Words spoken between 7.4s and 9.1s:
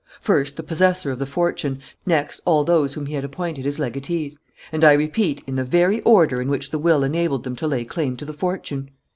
them to lay claim to the fortune!"